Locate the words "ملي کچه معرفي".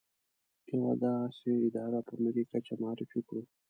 2.23-3.19